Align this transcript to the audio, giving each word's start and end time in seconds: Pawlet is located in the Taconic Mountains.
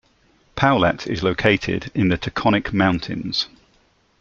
Pawlet 0.55 1.05
is 1.05 1.21
located 1.21 1.91
in 1.93 2.07
the 2.07 2.17
Taconic 2.17 2.73
Mountains. 2.73 3.47